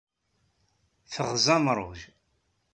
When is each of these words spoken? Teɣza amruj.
Teɣza 1.11 1.55
amruj. 1.59 1.99